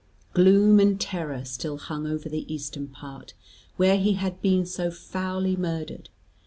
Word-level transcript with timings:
Gloom 0.33 0.79
and 0.79 0.99
terror 0.99 1.45
still 1.45 1.77
hung 1.77 2.07
over 2.07 2.27
the 2.27 2.51
eastern 2.51 2.87
part, 2.87 3.35
where 3.77 3.97
he 3.99 4.13
had 4.13 4.41
been 4.41 4.65
so 4.65 4.89
foully 4.89 5.55
murdered. 5.55 6.09